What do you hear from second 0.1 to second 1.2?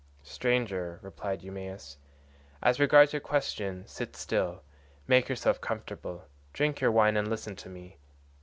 "Stranger,"